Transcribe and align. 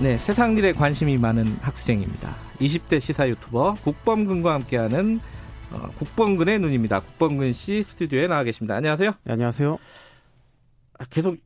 네, 0.00 0.16
세상 0.16 0.56
일에 0.56 0.72
관심이 0.72 1.18
많은 1.18 1.44
학생입니다. 1.60 2.34
20대 2.58 3.00
시사 3.00 3.28
유튜버 3.28 3.74
국범근과 3.82 4.54
함께하는 4.54 5.20
어, 5.72 5.90
국범근의 5.98 6.58
눈입니다. 6.58 7.00
국범근 7.00 7.52
씨 7.52 7.82
스튜디오에 7.82 8.26
나와 8.26 8.42
계십니다. 8.42 8.76
안녕하세요. 8.76 9.10
네, 9.24 9.32
안녕하세요. 9.34 9.78
아, 10.98 11.04
계속 11.10 11.36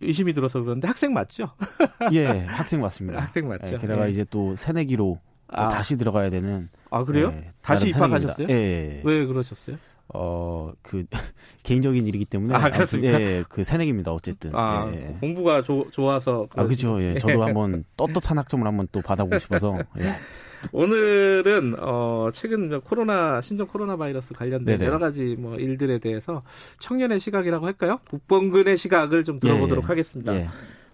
의심이 0.00 0.34
들어서 0.34 0.60
그런데 0.62 0.88
학생 0.88 1.12
맞죠? 1.12 1.52
예, 2.12 2.26
학생 2.26 2.80
맞습니다. 2.80 3.20
학생 3.22 3.46
맞죠. 3.46 3.74
예, 3.74 3.78
게다가 3.78 4.06
예. 4.06 4.10
이제 4.10 4.24
또 4.30 4.56
새내기로 4.56 5.20
아. 5.46 5.68
다시 5.68 5.96
들어가야 5.96 6.28
되는. 6.28 6.68
아 6.90 7.04
그래요? 7.04 7.32
예, 7.36 7.52
다시 7.62 7.90
입학하셨어요? 7.90 8.48
새내기입니다. 8.48 8.52
예, 8.52 8.96
예. 8.96 9.02
왜 9.04 9.26
그러셨어요? 9.26 9.76
어, 10.14 10.72
그 10.82 11.04
개인적인 11.64 12.06
일이기 12.06 12.24
때문에 12.26 12.54
아, 12.54 12.58
아무튼, 12.58 12.70
그렇습니까? 12.72 13.20
예, 13.20 13.44
그 13.48 13.64
새내기입니다. 13.64 14.12
어쨌든. 14.12 14.54
아 14.54 14.90
예, 14.94 14.98
예. 15.08 15.16
공부가 15.20 15.62
조- 15.62 15.86
좋아서. 15.90 16.46
아, 16.54 16.64
그죠. 16.64 17.00
예, 17.02 17.14
저도 17.18 17.42
한번 17.42 17.84
떳떳한 17.96 18.38
학점을 18.38 18.66
한번 18.66 18.86
또 18.92 19.00
받아보고 19.02 19.38
싶어서. 19.38 19.78
예. 19.98 20.14
오늘은 20.72 21.76
어 21.78 22.28
최근 22.32 22.80
코로나 22.80 23.40
신종 23.40 23.66
코로나 23.66 23.96
바이러스 23.96 24.32
관련된 24.34 24.78
네네. 24.78 24.86
여러 24.86 24.98
가지 24.98 25.36
뭐 25.38 25.56
일들에 25.56 25.98
대해서 25.98 26.42
청년의 26.80 27.20
시각이라고 27.20 27.66
할까요? 27.66 28.00
국범근의 28.10 28.76
시각을 28.76 29.22
좀 29.22 29.38
들어보도록 29.38 29.84
예, 29.84 29.86
하겠습니다. 29.88 30.34
예. 30.34 30.48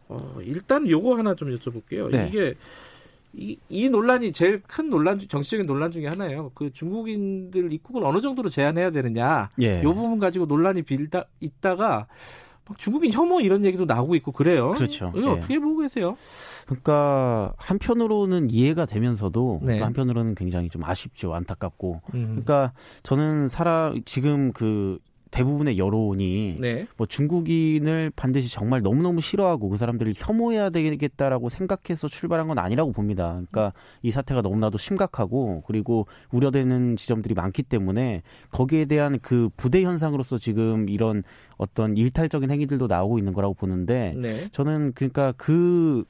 어, 0.08 0.38
일단 0.42 0.88
요거 0.88 1.16
하나 1.16 1.34
좀 1.34 1.56
여쭤볼게요. 1.56 2.10
네. 2.10 2.28
이게 2.28 2.54
이, 3.34 3.56
이 3.68 3.88
논란이 3.88 4.32
제일 4.32 4.60
큰 4.62 4.90
논란, 4.90 5.18
중- 5.18 5.28
정치적인 5.28 5.66
논란 5.66 5.90
중에 5.90 6.06
하나예요. 6.06 6.50
그 6.54 6.72
중국인들 6.72 7.72
입국을 7.72 8.04
어느 8.04 8.20
정도로 8.20 8.48
제한해야 8.48 8.90
되느냐. 8.90 9.48
예. 9.62 9.80
이 9.80 9.82
부분 9.84 10.18
가지고 10.18 10.44
논란이 10.46 10.82
빌다 10.82 11.24
있다가 11.40 12.06
막 12.68 12.78
중국인 12.78 13.10
혐오 13.12 13.40
이런 13.40 13.64
얘기도 13.64 13.86
나오고 13.86 14.14
있고 14.16 14.32
그래요. 14.32 14.70
그렇죠. 14.72 15.12
이거 15.16 15.28
예. 15.28 15.32
어떻게 15.32 15.58
보고 15.58 15.80
계세요? 15.80 16.16
그러니까 16.66 17.54
한편으로는 17.56 18.50
이해가 18.50 18.86
되면서도 18.86 19.60
네. 19.64 19.78
또 19.78 19.84
한편으로는 19.84 20.34
굉장히 20.34 20.68
좀 20.68 20.84
아쉽죠. 20.84 21.34
안타깝고. 21.34 22.02
음. 22.14 22.26
그러니까 22.28 22.72
저는 23.02 23.48
사람 23.48 24.00
지금 24.04 24.52
그 24.52 24.98
대부분의 25.32 25.78
여론이 25.78 26.58
네. 26.60 26.86
뭐 26.96 27.06
중국인을 27.06 28.12
반드시 28.14 28.52
정말 28.52 28.82
너무너무 28.82 29.20
싫어하고 29.20 29.70
그 29.70 29.76
사람들을 29.76 30.12
혐오해야 30.14 30.70
되겠다라고 30.70 31.48
생각해서 31.48 32.06
출발한 32.06 32.46
건 32.46 32.58
아니라고 32.58 32.92
봅니다. 32.92 33.32
그러니까 33.32 33.72
이 34.02 34.10
사태가 34.10 34.42
너무나도 34.42 34.78
심각하고 34.78 35.64
그리고 35.66 36.06
우려되는 36.30 36.96
지점들이 36.96 37.34
많기 37.34 37.62
때문에 37.62 38.22
거기에 38.50 38.84
대한 38.84 39.18
그 39.20 39.48
부대 39.56 39.82
현상으로서 39.82 40.38
지금 40.38 40.88
이런 40.88 41.22
어떤 41.56 41.96
일탈적인 41.96 42.50
행위들도 42.50 42.86
나오고 42.86 43.18
있는 43.18 43.32
거라고 43.32 43.54
보는데 43.54 44.14
네. 44.16 44.48
저는 44.50 44.92
그러니까 44.94 45.32
그걸 45.32 46.04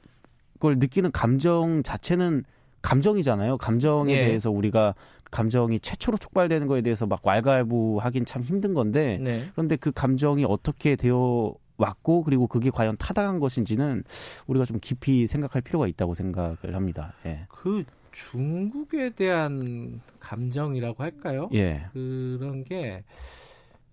느끼는 0.59 1.11
감정 1.11 1.81
자체는 1.81 2.43
감정이잖아요. 2.83 3.57
감정에 3.57 4.13
예. 4.13 4.25
대해서 4.25 4.51
우리가 4.51 4.93
감정이 5.31 5.79
최초로 5.79 6.17
촉발되는 6.19 6.67
거에 6.67 6.81
대해서 6.81 7.07
막 7.07 7.21
왈가왈부하긴 7.25 8.25
참 8.25 8.43
힘든 8.43 8.75
건데 8.75 9.17
네. 9.19 9.49
그런데 9.53 9.75
그 9.77 9.91
감정이 9.91 10.45
어떻게 10.47 10.95
되어 10.95 11.55
왔고 11.77 12.23
그리고 12.23 12.45
그게 12.45 12.69
과연 12.69 12.97
타당한 12.97 13.39
것인지는 13.39 14.03
우리가 14.45 14.65
좀 14.65 14.77
깊이 14.79 15.25
생각할 15.25 15.63
필요가 15.63 15.87
있다고 15.87 16.13
생각을 16.13 16.75
합니다. 16.75 17.13
예. 17.25 17.47
그 17.49 17.83
중국에 18.11 19.09
대한 19.09 20.01
감정이라고 20.19 21.01
할까요? 21.01 21.49
예. 21.53 21.87
그런 21.93 22.63
게 22.63 23.03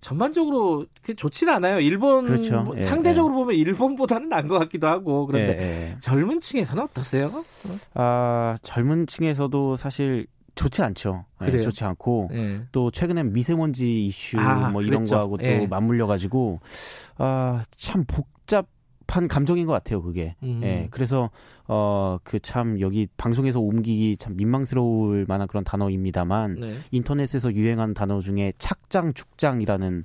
전반적으로 0.01 0.87
좋지는 1.17 1.53
않아요. 1.55 1.79
일본 1.81 2.25
그렇죠. 2.25 2.63
뭐 2.63 2.77
예, 2.77 2.81
상대적으로 2.81 3.35
보면 3.35 3.55
일본보다는 3.55 4.29
나은 4.31 4.49
것 4.49 4.59
같기도 4.59 4.87
하고 4.89 5.27
그런데 5.27 5.57
예, 5.61 5.91
예. 5.93 5.97
젊은 6.01 6.41
층에서는 6.41 6.83
어떠세요? 6.83 7.45
아, 7.95 8.57
젊은 8.63 9.07
층에서도 9.07 9.77
사실 9.77 10.27
좋지 10.55 10.83
않죠. 10.83 11.27
예, 11.43 11.47
그래요? 11.47 11.63
좋지 11.63 11.85
않고 11.85 12.31
예. 12.33 12.63
또 12.73 12.91
최근엔 12.91 13.33
미세먼지 13.33 14.07
이슈 14.07 14.39
아, 14.39 14.71
뭐 14.71 14.83
이런 14.83 15.01
그랬죠. 15.01 15.15
거하고 15.17 15.37
또 15.37 15.45
예. 15.45 15.67
맞물려 15.67 16.07
가지고 16.07 16.61
아, 17.19 17.65
참 17.77 18.05
복잡 18.07 18.67
한 19.11 19.29
감정인 19.29 19.67
것 19.67 19.73
같아요, 19.73 20.03
그게. 20.03 20.35
음. 20.43 20.61
예. 20.63 20.89
그래서 20.91 21.31
어, 21.67 22.19
그 22.25 22.39
참 22.41 22.81
여기 22.81 23.07
방송에서 23.17 23.61
옮기기 23.61 24.17
참 24.17 24.37
민망스러울 24.37 25.27
만한 25.29 25.47
그런 25.49 25.63
단어입니다만 25.65 26.53
네. 26.61 26.75
인터넷에서 26.91 27.53
유행한 27.55 27.93
단어 27.95 28.21
중에 28.21 28.53
착장 28.57 29.13
죽장이라는 29.13 30.05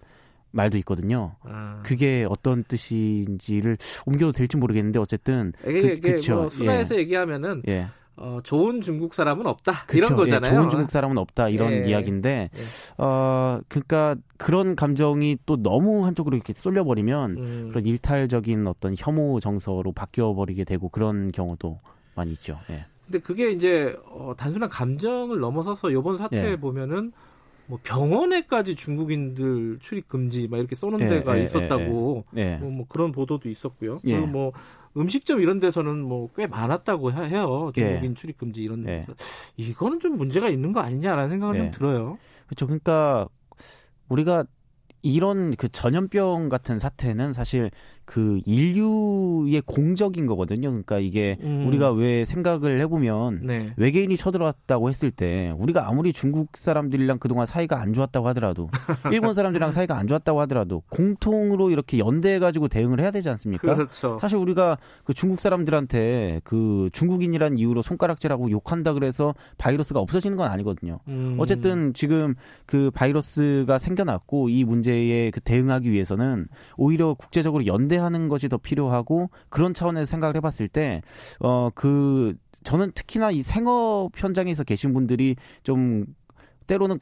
말도 0.51 0.77
있거든요. 0.79 1.35
아. 1.43 1.81
그게 1.83 2.25
어떤 2.29 2.63
뜻인지를 2.63 3.77
옮겨도 4.05 4.31
될지 4.31 4.57
모르겠는데 4.57 4.99
어쨌든 4.99 5.53
이게, 5.67 5.81
그- 5.81 5.87
이게 5.87 6.11
그쵸. 6.13 6.35
뭐 6.35 6.49
순화해서 6.49 6.95
얘기하면 6.97 7.63
예. 7.67 7.87
어, 8.17 8.39
좋은 8.43 8.81
중국 8.81 9.13
사람은 9.13 9.45
없다 9.45 9.85
그쵸. 9.87 9.97
이런 9.97 10.11
예, 10.11 10.15
거잖아요. 10.15 10.53
좋은 10.53 10.69
중국 10.69 10.89
사람은 10.89 11.17
없다 11.17 11.49
이런 11.49 11.85
예. 11.85 11.89
이야기인데 11.89 12.49
예. 12.53 13.03
어 13.03 13.59
그러니까 13.67 14.15
그런 14.37 14.75
감정이 14.75 15.37
또 15.45 15.61
너무 15.61 16.05
한쪽으로 16.05 16.35
이렇게 16.35 16.53
쏠려버리면 16.53 17.31
음. 17.37 17.67
그런 17.69 17.85
일탈적인 17.85 18.67
어떤 18.67 18.95
혐오 18.97 19.39
정서로 19.39 19.91
바뀌어 19.91 20.33
버리게 20.33 20.63
되고 20.63 20.87
그런 20.89 21.31
경우도 21.31 21.79
많이 22.15 22.31
있죠. 22.31 22.57
예. 22.69 22.85
근데 23.05 23.19
그게 23.19 23.51
이제 23.51 23.95
어, 24.05 24.33
단순한 24.37 24.69
감정을 24.69 25.39
넘어서서 25.39 25.91
이번 25.91 26.17
사태에 26.17 26.51
예. 26.51 26.55
보면은 26.55 27.11
뭐 27.67 27.79
병원에까지 27.83 28.75
중국인들 28.75 29.79
출입 29.81 30.07
금지 30.07 30.47
막 30.47 30.57
이렇게 30.57 30.75
써놓은 30.75 31.01
예, 31.01 31.07
데가 31.07 31.37
예, 31.37 31.43
있었다고 31.43 32.25
예. 32.37 32.57
뭐, 32.57 32.69
뭐 32.69 32.85
그런 32.87 33.11
보도도 33.11 33.49
있었고요. 33.49 34.01
예. 34.05 34.13
그리고 34.13 34.27
뭐 34.27 34.51
음식점 34.97 35.41
이런 35.41 35.59
데서는 35.59 36.03
뭐 36.03 36.29
꽤 36.35 36.47
많았다고 36.47 37.11
해- 37.11 37.29
해요. 37.29 37.71
중국인 37.75 38.11
예. 38.11 38.13
출입 38.13 38.37
금지 38.37 38.61
이런 38.63 38.87
예. 38.87 38.99
데서 39.01 39.13
이거는 39.57 39.99
좀 39.99 40.17
문제가 40.17 40.49
있는 40.49 40.71
거 40.73 40.79
아니냐라는 40.81 41.29
생각은 41.29 41.55
예. 41.55 41.59
좀 41.59 41.71
들어요. 41.71 42.17
그렇죠. 42.47 42.65
그러니까 42.67 43.27
우리가 44.09 44.45
이런 45.01 45.55
그 45.55 45.69
전염병 45.69 46.49
같은 46.49 46.79
사태는 46.79 47.33
사실 47.33 47.69
그 48.05 48.39
인류의 48.45 49.61
공적인 49.65 50.27
거거든요. 50.27 50.69
그러니까 50.69 50.99
이게 50.99 51.37
음. 51.41 51.65
우리가 51.67 51.91
왜 51.91 52.23
생각을 52.23 52.79
해보면 52.81 53.41
네. 53.43 53.73
외계인이 53.77 54.15
쳐들어왔다고 54.15 54.89
했을 54.89 55.11
때 55.11 55.53
우리가 55.57 55.87
아무리 55.87 56.13
중국 56.13 56.55
사람들이랑 56.55 57.17
그동안 57.19 57.45
사이가 57.47 57.81
안 57.81 57.93
좋았다고 57.93 58.27
하더라도 58.29 58.69
일본 59.11 59.33
사람들이랑 59.33 59.71
사이가 59.71 59.97
안 59.97 60.07
좋았다고 60.07 60.39
하더라도 60.41 60.83
공통으로 60.89 61.71
이렇게 61.71 61.97
연대해가지고 61.97 62.67
대응을 62.67 62.99
해야 62.99 63.09
되지 63.09 63.29
않습니까? 63.29 63.73
그렇죠. 63.73 64.17
사실 64.19 64.37
우리가 64.37 64.77
그 65.03 65.13
중국 65.13 65.39
사람들한테 65.39 66.41
그 66.43 66.89
중국인이란 66.93 67.57
이유로 67.57 67.81
손가락질하고 67.81 68.51
욕한다 68.51 68.93
그래서 68.93 69.33
바이러스가 69.57 69.99
없어지는 69.99 70.37
건 70.37 70.51
아니거든요. 70.51 70.99
음. 71.07 71.37
어쨌든 71.39 71.93
지금 71.93 72.35
그 72.67 72.91
바이러스가 72.91 73.79
생겨났고 73.79 74.49
이 74.49 74.63
문제에 74.63 75.31
그 75.31 75.39
대응하기 75.41 75.91
위해서는 75.91 76.47
오히려 76.77 77.15
국제적으로 77.15 77.65
연대 77.65 77.94
하는 77.97 78.27
것이 78.29 78.49
더 78.49 78.57
필요하고 78.57 79.29
그런 79.49 79.73
차원에서 79.73 80.05
생각을 80.05 80.35
해봤을 80.37 80.67
때 80.69 81.01
어 81.39 81.71
그 81.75 82.35
저는 82.63 82.91
특히나 82.95 83.31
이 83.31 83.43
생업 83.43 84.11
현장에서 84.15 84.63
계신 84.63 84.93
분들이 84.93 85.35
좀 85.63 86.05
때로는 86.67 86.97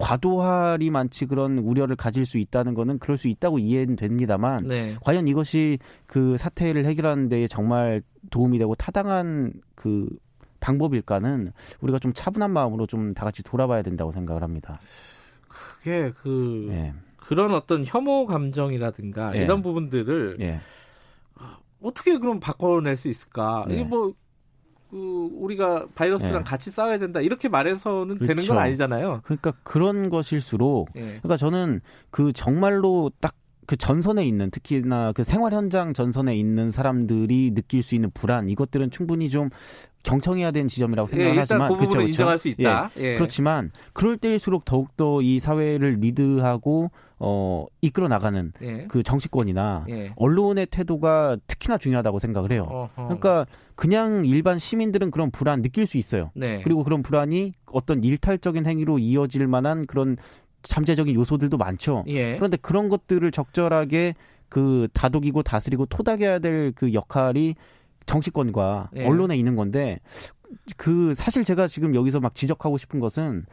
많지 0.91 1.25
그런 1.25 1.57
우려를 1.57 1.95
가질 1.95 2.25
수 2.25 2.37
있다는 2.37 2.73
거는 2.73 2.99
그럴 2.99 3.17
수 3.17 3.29
있다고 3.29 3.59
이해는 3.59 3.95
됩니다만 3.95 4.67
네. 4.67 4.95
과연 5.05 5.27
이것이 5.29 5.79
그 6.05 6.35
사태를 6.37 6.85
해결하는 6.85 7.29
데에 7.29 7.47
정말 7.47 8.01
도움이 8.29 8.59
되고 8.59 8.75
타당한 8.75 9.53
그 9.75 10.09
방법일까는 10.59 11.51
우리가 11.79 11.99
좀 11.99 12.11
차분한 12.13 12.51
마음으로 12.51 12.87
좀 12.87 13.13
다 13.13 13.23
같이 13.23 13.41
돌아봐야 13.43 13.81
된다고 13.83 14.11
생각을 14.11 14.43
합니다. 14.43 14.79
그게 15.47 16.11
그 16.21 16.67
예. 16.71 16.93
그런 17.15 17.53
어떤 17.53 17.85
혐오 17.85 18.25
감정이라든가 18.25 19.35
예. 19.37 19.43
이런 19.43 19.61
부분들을 19.61 20.35
예. 20.41 20.59
어떻게 21.83 22.17
그럼 22.17 22.39
바꿔낼 22.39 22.97
수 22.97 23.07
있을까? 23.09 23.65
네. 23.67 23.75
이게 23.75 23.83
뭐, 23.83 24.13
그, 24.89 25.29
우리가 25.33 25.87
바이러스랑 25.95 26.43
네. 26.43 26.49
같이 26.49 26.71
싸워야 26.71 26.99
된다. 26.99 27.19
이렇게 27.19 27.49
말해서는 27.49 28.19
되는 28.19 28.35
그렇죠. 28.35 28.53
건 28.53 28.63
아니잖아요. 28.63 29.21
그러니까 29.23 29.51
그런 29.63 30.09
것일수록 30.09 30.89
예. 30.95 31.01
그러니까 31.01 31.37
저는 31.37 31.79
그 32.11 32.31
정말로 32.31 33.11
딱 33.19 33.35
그 33.65 33.75
전선에 33.75 34.25
있는 34.25 34.51
특히나 34.51 35.11
그 35.13 35.23
생활 35.23 35.53
현장 35.53 35.93
전선에 35.93 36.35
있는 36.35 36.71
사람들이 36.71 37.53
느낄 37.53 37.83
수 37.83 37.95
있는 37.95 38.11
불안 38.13 38.49
이것들은 38.49 38.91
충분히 38.91 39.29
좀 39.29 39.49
경청해야 40.03 40.51
되는 40.51 40.67
지점이라고 40.67 41.07
생각을 41.07 41.35
예, 41.35 41.39
하지만 41.39 41.69
그 41.69 41.77
그쵸, 41.77 41.99
그쵸? 41.99 42.01
인정할 42.01 42.37
수 42.37 42.49
있다. 42.49 42.89
예. 42.97 43.03
예. 43.03 43.15
그렇지만 43.15 43.71
그럴 43.93 44.17
때일수록 44.17 44.65
더욱더 44.65 45.21
이 45.21 45.39
사회를 45.39 45.97
리드하고 46.01 46.91
어 47.19 47.65
이끌어 47.81 48.09
나가는 48.09 48.51
예. 48.61 48.85
그 48.89 49.01
정치권이나 49.01 49.85
예. 49.89 50.11
언론의 50.17 50.67
태도가 50.67 51.37
특히나 51.47 51.77
중요하다고 51.77 52.19
생각을 52.19 52.51
해요. 52.51 52.67
어허. 52.69 53.03
그러니까 53.07 53.45
그냥 53.75 54.25
일반 54.25 54.59
시민들은 54.59 55.09
그런 55.09 55.31
불안 55.31 55.61
느낄 55.61 55.87
수 55.87 55.97
있어요. 55.97 56.31
네. 56.35 56.61
그리고 56.63 56.83
그런 56.83 57.01
불안이 57.01 57.53
어떤 57.67 58.03
일탈적인 58.03 58.65
행위로 58.65 58.99
이어질 58.99 59.47
만한 59.47 59.85
그런 59.85 60.17
잠재적인 60.63 61.13
요소들도 61.15 61.57
많죠. 61.57 62.03
예. 62.07 62.35
그런데 62.35 62.57
그런 62.57 62.89
것들을 62.89 63.29
적절하게 63.31 64.15
그 64.49 64.87
다독이고 64.93 65.43
다스리고 65.43 65.85
토닥여야 65.85 66.39
될 66.39 66.73
그 66.75 66.93
역할이 66.93 67.55
정치권과 68.05 68.89
예. 68.97 69.05
언론에 69.05 69.37
있는 69.37 69.55
건데 69.55 69.99
그 70.77 71.13
사실 71.15 71.43
제가 71.43 71.67
지금 71.67 71.95
여기서 71.95 72.19
막 72.19 72.35
지적하고 72.35 72.77
싶은 72.77 72.99
것은 72.99 73.45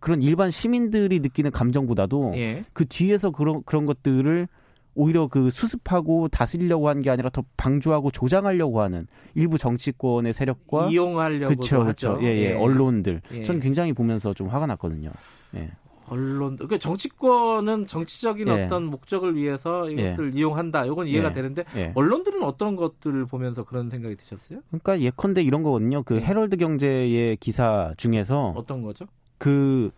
그런 0.00 0.22
일반 0.22 0.50
시민들이 0.50 1.20
느끼는 1.20 1.50
감정보다도 1.50 2.32
예. 2.36 2.64
그 2.72 2.86
뒤에서 2.86 3.30
그런 3.30 3.62
그런 3.64 3.84
것들을 3.86 4.46
오히려 4.94 5.26
그 5.26 5.50
수습하고 5.50 6.28
다스리려고 6.28 6.88
하는 6.88 7.02
게 7.02 7.10
아니라 7.10 7.28
더 7.30 7.42
방조하고 7.56 8.10
조장하려고 8.12 8.80
하는 8.80 9.08
일부 9.34 9.58
정치권의 9.58 10.32
세력과 10.32 10.90
이용하려고 10.90 11.48
그쵸 11.48 11.82
하죠. 11.82 12.16
그쵸 12.16 12.18
예, 12.22 12.26
예. 12.26 12.52
언론들 12.52 13.20
예. 13.32 13.42
전 13.42 13.58
굉장히 13.60 13.92
보면서 13.92 14.32
좀 14.34 14.48
화가 14.48 14.66
났거든요. 14.66 15.10
예. 15.56 15.70
언론 16.08 16.56
그러니까 16.56 16.78
정치권은 16.78 17.86
정치적인 17.86 18.48
예. 18.48 18.64
어떤 18.64 18.84
목적을 18.84 19.36
위해서 19.36 19.88
이것들 19.88 20.34
이용한다. 20.34 20.86
이건 20.86 21.06
이해가 21.06 21.28
예. 21.28 21.32
되는데 21.32 21.64
예. 21.76 21.92
언론들은 21.94 22.42
어떤 22.42 22.76
것들을 22.76 23.26
보면서 23.26 23.64
그런 23.64 23.88
생각이 23.88 24.16
드셨어요? 24.16 24.60
그러니까 24.68 25.00
예컨대 25.00 25.42
이런 25.42 25.62
거거든요. 25.62 26.02
그 26.02 26.16
예. 26.16 26.20
헤럴드 26.20 26.56
경제의 26.56 27.36
기사 27.38 27.92
중에서 27.96 28.52
어떤 28.56 28.82
거죠? 28.82 29.06
그 29.38 29.90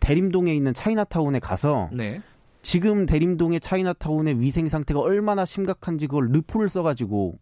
대림동에 0.00 0.54
있는 0.54 0.74
차이나타운에 0.74 1.38
가서 1.38 1.90
네. 1.92 2.20
지금 2.62 3.06
대림동의 3.06 3.60
차이나타운의 3.60 4.40
위생 4.40 4.68
상태가 4.68 5.00
얼마나 5.00 5.44
심각한지 5.44 6.06
그걸 6.06 6.28
르포를 6.30 6.68
써가지고 6.68 7.38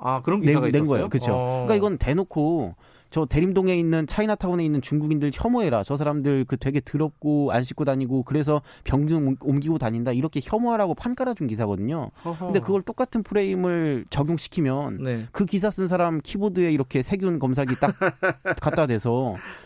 아 0.00 0.22
그런 0.22 0.40
낸, 0.40 0.48
기사가 0.48 0.66
낸 0.66 0.74
있었어요. 0.82 0.88
거예요. 0.88 1.08
그렇죠. 1.08 1.32
어. 1.34 1.46
그러니까 1.66 1.74
이건 1.76 1.98
대놓고 1.98 2.74
저 3.10 3.26
대림동에 3.26 3.74
있는 3.76 4.06
차이나타운에 4.06 4.64
있는 4.64 4.80
중국인들 4.80 5.32
혐오해라. 5.34 5.82
저 5.82 5.96
사람들 5.96 6.44
그 6.46 6.56
되게 6.56 6.80
더럽고 6.80 7.50
안 7.50 7.64
씻고 7.64 7.84
다니고 7.84 8.22
그래서 8.22 8.62
병 8.84 9.08
좀 9.08 9.34
옮기고 9.40 9.78
다닌다. 9.78 10.12
이렇게 10.12 10.38
혐오하라고 10.40 10.94
판 10.94 11.16
깔아준 11.16 11.48
기사거든요. 11.48 12.10
허허. 12.24 12.46
근데 12.46 12.60
그걸 12.60 12.82
똑같은 12.82 13.24
프레임을 13.24 14.04
적용시키면 14.10 15.02
네. 15.02 15.26
그 15.32 15.44
기사 15.44 15.70
쓴 15.70 15.88
사람 15.88 16.20
키보드에 16.20 16.70
이렇게 16.70 17.02
세균 17.02 17.40
검사기 17.40 17.74
딱 17.80 17.96
갖다 18.62 18.86
대서 18.86 19.10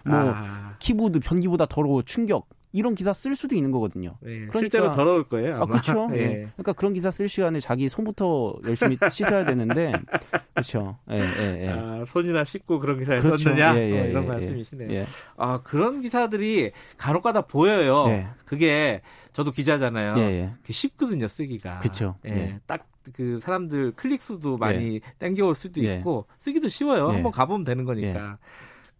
뭐 0.06 0.14
아, 0.16 0.74
키보드 0.78 1.20
변기보다 1.20 1.66
더러워 1.66 2.00
충격 2.02 2.46
이런 2.74 2.96
기사 2.96 3.12
쓸 3.12 3.36
수도 3.36 3.54
있는 3.54 3.70
거거든요. 3.70 4.16
네. 4.20 4.30
그러니까- 4.32 4.58
실제로 4.58 4.90
더러울 4.92 5.22
거예요. 5.28 5.54
아, 5.54 5.62
아마. 5.62 5.66
그렇죠. 5.80 6.10
예. 6.14 6.18
예. 6.18 6.28
그러니까 6.56 6.72
그런 6.72 6.92
기사 6.92 7.12
쓸 7.12 7.28
시간에 7.28 7.60
자기 7.60 7.88
손부터 7.88 8.56
열심히 8.66 8.98
씻어야 9.10 9.44
되는데, 9.44 9.92
그렇죠. 10.54 10.98
예, 11.10 11.18
예, 11.20 11.66
예. 11.66 11.68
아, 11.70 12.04
손이나 12.04 12.42
씻고 12.42 12.80
그런 12.80 12.98
기사를 12.98 13.22
그렇죠. 13.22 13.44
썼느냐 13.44 13.76
예, 13.78 13.90
예, 13.90 14.00
어, 14.00 14.06
이런 14.08 14.24
예, 14.24 14.28
말씀이시네요. 14.28 14.90
예. 14.92 15.04
아 15.36 15.60
그런 15.62 16.00
기사들이 16.02 16.72
간혹가다 16.98 17.42
보여요. 17.42 18.06
예. 18.08 18.26
그게 18.44 19.00
저도 19.32 19.52
기자잖아요. 19.52 20.16
예, 20.18 20.22
예. 20.22 20.50
그 20.66 20.72
쉽거든요 20.72 21.28
쓰기가. 21.28 21.78
그쵸. 21.78 22.16
예. 22.26 22.30
예. 22.30 22.58
딱그 22.66 23.38
사람들 23.38 23.92
클릭 23.92 24.20
수도 24.20 24.56
많이 24.56 25.00
땡겨올 25.20 25.54
수도 25.54 25.80
예. 25.84 25.96
있고 25.98 26.26
쓰기도 26.38 26.68
쉬워요. 26.68 27.08
예. 27.10 27.14
한번 27.14 27.30
가보면 27.30 27.64
되는 27.64 27.84
거니까. 27.84 28.38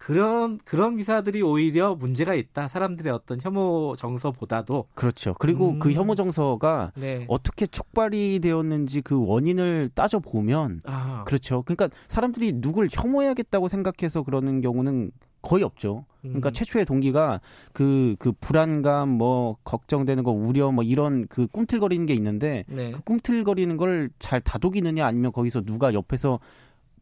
그런 0.05 0.59
그런 0.67 0.97
기사들이 0.97 1.41
오히려 1.41 1.95
문제가 1.95 2.35
있다. 2.35 2.69
사람들의 2.69 3.11
어떤 3.11 3.41
혐오 3.41 3.97
정서보다도. 3.97 4.85
그렇죠. 4.93 5.35
그리고 5.39 5.71
음. 5.71 5.79
그 5.79 5.95
혐오 5.95 6.15
정서가 6.15 6.93
네. 6.95 7.25
어떻게 7.27 7.67
촉발이 7.67 8.41
되었는지 8.41 9.01
그 9.01 9.19
원인을 9.27 9.89
따져 9.95 10.19
보면 10.19 10.81
아, 10.85 11.25
그렇죠. 11.25 11.63
그러니까 11.63 11.89
사람들이 12.07 12.61
누굴 12.61 12.89
혐오해야겠다고 12.93 13.69
생각해서 13.69 14.25
그러는 14.25 14.61
경우는 14.61 15.11
거의 15.41 15.63
없죠. 15.63 16.05
그러니까 16.21 16.51
음. 16.51 16.53
최초의 16.53 16.85
동기가 16.87 17.41
그, 17.73 18.17
그 18.19 18.33
불안감, 18.33 19.11
뭐, 19.11 19.59
걱정되는 19.63 20.25
거, 20.25 20.31
우려, 20.33 20.73
뭐, 20.73 20.83
이런 20.83 21.27
그 21.29 21.47
꿈틀거리는 21.49 22.07
게 22.07 22.15
있는데, 22.15 22.65
네. 22.67 22.93
그 22.93 23.03
꿈틀거리는 23.03 23.77
걸 23.77 24.09
잘 24.19 24.41
다독이느냐, 24.41 25.05
아니면 25.05 25.33
거기서 25.33 25.61
누가 25.61 25.93
옆에서 25.93 26.41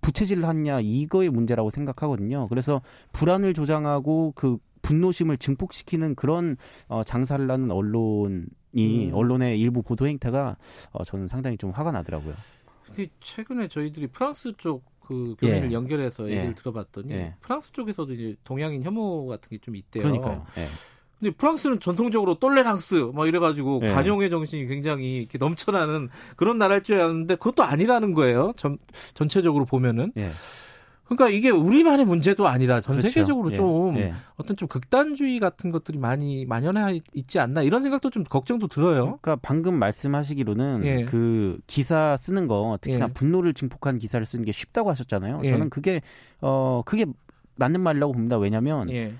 부채질을 0.02 0.46
하느냐, 0.46 0.80
이거의 0.80 1.30
문제라고 1.30 1.70
생각하거든요. 1.70 2.48
그래서 2.48 2.82
불안을 3.12 3.54
조장하고 3.54 4.32
그 4.36 4.58
분노심을 4.82 5.38
증폭시키는 5.38 6.14
그런 6.16 6.56
어, 6.88 7.02
장사를 7.02 7.50
하는 7.50 7.70
언론이, 7.70 8.44
음. 8.76 9.10
언론의 9.14 9.58
일부 9.58 9.82
보도 9.82 10.06
행태가 10.06 10.56
어, 10.92 11.04
저는 11.04 11.28
상당히 11.28 11.56
좀 11.56 11.70
화가 11.70 11.92
나더라고요. 11.92 12.34
근데 12.84 13.08
최근에 13.20 13.68
저희들이 13.68 14.08
프랑스 14.08 14.52
쪽 14.58 14.92
그 15.02 15.34
교민을 15.38 15.70
예. 15.70 15.72
연결해서 15.72 16.24
얘기를 16.24 16.50
예. 16.50 16.54
들어봤더니 16.54 17.12
예. 17.12 17.34
프랑스 17.40 17.72
쪽에서도 17.72 18.12
이제 18.14 18.36
동양인 18.44 18.82
혐오 18.82 19.26
같은 19.26 19.48
게 19.50 19.58
좀 19.58 19.76
있대요. 19.76 20.02
그러니까요. 20.04 20.44
예. 21.22 21.26
근데 21.26 21.36
프랑스는 21.36 21.80
전통적으로 21.80 22.34
똘레랑스 22.34 23.10
막 23.14 23.28
이래가지고 23.28 23.80
예. 23.84 23.88
관용의 23.88 24.30
정신이 24.30 24.66
굉장히 24.66 25.18
이렇게 25.18 25.38
넘쳐나는 25.38 26.08
그런 26.36 26.58
나라일 26.58 26.82
줄 26.82 26.96
알았는데 26.96 27.36
그것도 27.36 27.62
아니라는 27.62 28.12
거예요. 28.14 28.52
전 28.56 28.78
전체적으로 29.14 29.64
보면은. 29.64 30.12
예. 30.16 30.30
그러니까 31.04 31.28
이게 31.28 31.50
우리만의 31.50 32.06
문제도 32.06 32.48
아니라 32.48 32.80
전 32.80 32.96
그렇죠. 32.96 33.12
세계적으로 33.12 33.50
예. 33.50 33.54
좀 33.54 33.96
예. 33.98 34.14
어떤 34.36 34.56
좀 34.56 34.66
극단주의 34.66 35.38
같은 35.40 35.70
것들이 35.70 35.98
많이 35.98 36.46
만연해 36.46 37.00
있지 37.12 37.38
않나 37.38 37.62
이런 37.62 37.82
생각도 37.82 38.08
좀 38.08 38.24
걱정도 38.24 38.66
들어요. 38.66 39.18
그러니까 39.20 39.36
방금 39.42 39.78
말씀하시기로는 39.78 40.80
예. 40.84 41.04
그 41.04 41.58
기사 41.66 42.16
쓰는 42.18 42.48
거 42.48 42.78
특히나 42.80 43.06
예. 43.06 43.12
분노를 43.12 43.52
증폭한 43.52 43.98
기사를 43.98 44.24
쓰는 44.24 44.44
게 44.44 44.52
쉽다고 44.52 44.90
하셨잖아요. 44.90 45.42
예. 45.44 45.50
저는 45.50 45.70
그게 45.70 46.00
어 46.40 46.82
그게 46.86 47.04
맞는 47.56 47.80
말이라고 47.80 48.12
봅니다. 48.14 48.38
왜냐하면 48.38 48.90
예. 48.90 49.12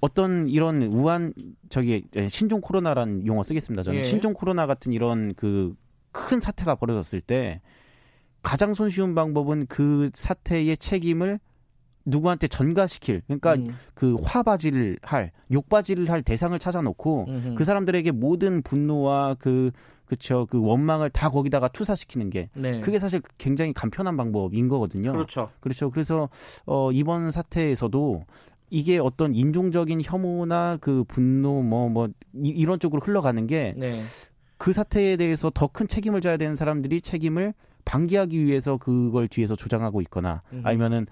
어떤 0.00 0.48
이런 0.48 0.82
우한 0.82 1.32
저기 1.68 2.04
신종 2.28 2.60
코로나라는 2.60 3.26
용어 3.26 3.42
쓰겠습니다. 3.42 3.82
저는 3.82 3.98
예. 3.98 4.02
신종 4.02 4.32
코로나 4.32 4.66
같은 4.66 4.92
이런 4.92 5.34
그 5.34 5.74
큰 6.12 6.40
사태가 6.40 6.74
벌어졌을 6.76 7.20
때 7.20 7.60
가장 8.42 8.74
손쉬운 8.74 9.14
방법은 9.14 9.66
그 9.68 10.10
사태의 10.14 10.76
책임을 10.76 11.38
누구한테 12.04 12.48
전가시킬 12.48 13.22
그러니까 13.26 13.54
음. 13.54 13.76
그 13.94 14.16
화바지를 14.22 14.98
할 15.02 15.30
욕바지를 15.52 16.10
할 16.10 16.22
대상을 16.22 16.58
찾아놓고 16.58 17.26
음흠. 17.28 17.54
그 17.56 17.64
사람들에게 17.64 18.10
모든 18.12 18.62
분노와 18.62 19.36
그 19.38 19.70
그쵸 20.06 20.46
그 20.48 20.58
원망을 20.58 21.10
다 21.10 21.28
거기다가 21.28 21.68
투사시키는 21.68 22.30
게 22.30 22.48
네. 22.54 22.80
그게 22.80 22.98
사실 22.98 23.20
굉장히 23.36 23.74
간편한 23.74 24.16
방법인 24.16 24.68
거거든요. 24.68 25.12
그렇죠. 25.12 25.50
그렇죠. 25.60 25.90
그래서 25.90 26.30
어 26.64 26.90
이번 26.92 27.30
사태에서도 27.30 28.24
이게 28.70 28.98
어떤 28.98 29.34
인종적인 29.34 30.02
혐오나 30.04 30.78
그 30.80 31.04
분노 31.04 31.62
뭐뭐 31.62 32.10
이런 32.42 32.78
쪽으로 32.78 33.00
흘러가는 33.02 33.46
게그 33.46 33.78
네. 33.78 34.72
사태에 34.72 35.16
대해서 35.16 35.50
더 35.54 35.68
큰 35.68 35.88
책임을 35.88 36.20
져야 36.20 36.36
되는 36.36 36.56
사람들이 36.56 37.00
책임을 37.00 37.54
방기하기 37.84 38.44
위해서 38.44 38.76
그걸 38.76 39.28
뒤에서 39.28 39.56
조장하고 39.56 40.00
있거나 40.02 40.42
음. 40.52 40.62
아니면은 40.64 41.06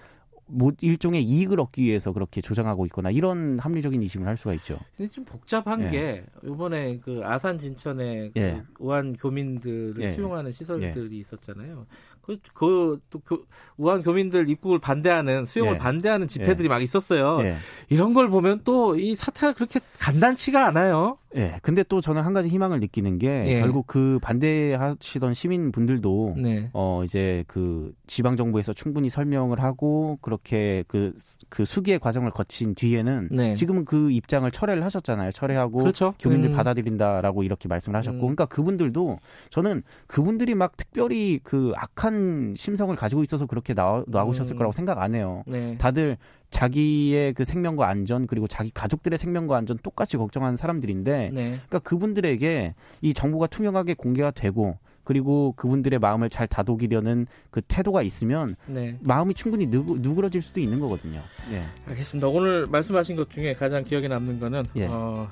뭐 0.48 0.72
일종의 0.80 1.24
이익을 1.24 1.58
얻기 1.58 1.82
위해서 1.82 2.12
그렇게 2.12 2.40
조장하고 2.40 2.86
있거나 2.86 3.10
이런 3.10 3.58
합리적인 3.58 4.00
의심을 4.00 4.28
할 4.28 4.36
수가 4.36 4.54
있죠. 4.54 4.78
근데 4.96 5.10
좀 5.10 5.24
복잡한 5.24 5.82
예. 5.84 5.90
게 5.90 6.24
이번에 6.44 6.98
그 6.98 7.20
아산 7.24 7.58
진천에 7.58 8.30
그 8.30 8.40
예. 8.40 8.62
우한 8.78 9.14
교민들을 9.14 9.96
예. 10.02 10.06
수용하는 10.08 10.52
시설들이 10.52 11.18
있었잖아요. 11.18 11.86
그, 12.26 12.38
그, 12.52 12.98
또, 13.10 13.20
교, 13.20 13.38
우한 13.76 14.02
교민들 14.02 14.48
입국을 14.48 14.78
반대하는, 14.78 15.46
수용을 15.46 15.74
예. 15.74 15.78
반대하는 15.78 16.26
집회들이 16.28 16.68
막 16.68 16.82
있었어요. 16.82 17.38
예. 17.42 17.56
이런 17.88 18.14
걸 18.14 18.28
보면 18.28 18.62
또 18.64 18.96
이 18.96 19.14
사태가 19.14 19.52
그렇게 19.52 19.80
간단치가 19.98 20.66
않아요. 20.66 21.18
예. 21.34 21.58
근데 21.62 21.82
또 21.82 22.00
저는 22.00 22.22
한 22.22 22.32
가지 22.32 22.48
희망을 22.48 22.80
느끼는 22.80 23.18
게 23.18 23.46
예. 23.46 23.60
결국 23.60 23.86
그 23.86 24.18
반대하시던 24.22 25.34
시민분들도 25.34 26.34
네. 26.38 26.70
어 26.72 27.02
이제 27.04 27.44
그 27.46 27.92
지방 28.06 28.36
정부에서 28.36 28.72
충분히 28.72 29.10
설명을 29.10 29.62
하고 29.62 30.18
그렇게 30.22 30.84
그 30.88 31.12
그 31.48 31.64
수기의 31.64 31.98
과정을 31.98 32.30
거친 32.32 32.74
뒤에는 32.74 33.28
네. 33.30 33.54
지금은 33.54 33.84
그 33.84 34.10
입장을 34.10 34.50
철회를 34.50 34.84
하셨잖아요. 34.84 35.30
철회하고 35.32 35.78
그렇죠. 35.78 36.14
교민들 36.18 36.50
음. 36.50 36.56
받아들인다라고 36.56 37.42
이렇게 37.44 37.68
말씀을 37.68 37.96
하셨고, 37.96 38.16
음. 38.18 38.20
그러니까 38.20 38.46
그분들도 38.46 39.18
저는 39.50 39.82
그분들이 40.06 40.54
막 40.54 40.76
특별히 40.76 41.40
그 41.42 41.72
악한 41.76 42.15
심성을 42.56 42.94
가지고 42.96 43.22
있어서 43.22 43.46
그렇게 43.46 43.74
나오셨을 43.74 44.54
음. 44.54 44.58
거라고 44.58 44.72
생각 44.72 44.98
안 44.98 45.14
해요. 45.14 45.42
네. 45.46 45.76
다들 45.78 46.16
자기의 46.50 47.34
그 47.34 47.44
생명과 47.44 47.88
안전 47.88 48.26
그리고 48.26 48.46
자기 48.46 48.70
가족들의 48.70 49.18
생명과 49.18 49.56
안전 49.56 49.78
똑같이 49.82 50.16
걱정하는 50.16 50.56
사람들인데 50.56 51.30
네. 51.32 51.44
그러니까 51.48 51.78
그분들에게 51.80 52.74
이 53.02 53.14
정보가 53.14 53.48
투명하게 53.48 53.94
공개가 53.94 54.30
되고 54.30 54.78
그리고 55.06 55.52
그분들의 55.56 56.00
마음을 56.00 56.28
잘 56.28 56.48
다독이려는 56.48 57.26
그 57.50 57.60
태도가 57.62 58.02
있으면 58.02 58.56
네. 58.66 58.98
마음이 59.00 59.34
충분히 59.34 59.70
누, 59.70 59.84
누그러질 60.00 60.42
수도 60.42 60.58
있는 60.58 60.80
거거든요. 60.80 61.22
예. 61.52 61.62
알겠습니다. 61.88 62.26
오늘 62.26 62.66
말씀하신 62.66 63.14
것 63.14 63.30
중에 63.30 63.54
가장 63.54 63.84
기억에 63.84 64.08
남는 64.08 64.40
거는 64.40 64.64
예. 64.74 64.88
어, 64.90 65.28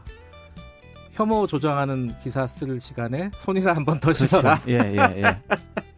혐오 1.11 1.49
조장하는 1.49 2.13
기사 2.23 2.47
쓸 2.47 2.79
시간에 2.79 3.31
손이라 3.35 3.73
한번 3.75 3.99
더 3.99 4.13
씻어라. 4.13 4.61
예, 4.69 4.75
예, 4.75 5.23
예. 5.23 5.39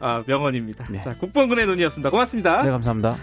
아, 0.00 0.22
명언입니다. 0.26 0.86
네. 0.90 1.00
자, 1.02 1.12
국번근의 1.14 1.66
눈이었습니다. 1.66 2.10
고맙습니다. 2.10 2.62
네, 2.62 2.70
감사합니다. 2.70 3.16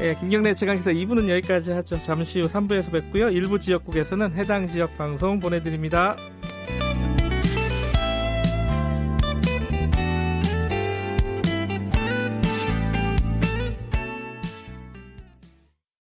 예, 0.00 0.14
김경래 0.14 0.54
최강기사 0.54 0.92
2부는 0.92 1.28
여기까지 1.28 1.72
하죠. 1.72 1.98
잠시 2.00 2.40
후 2.40 2.48
3부에서 2.48 2.92
뵙고요. 2.92 3.28
일부 3.30 3.58
지역국에서는 3.58 4.32
해당 4.34 4.68
지역 4.68 4.96
방송 4.96 5.40
보내드립니다. 5.40 6.16